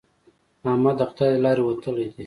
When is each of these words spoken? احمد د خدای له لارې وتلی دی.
احمد 0.71 0.95
د 0.99 1.01
خدای 1.09 1.29
له 1.33 1.39
لارې 1.45 1.61
وتلی 1.65 2.05
دی. 2.11 2.19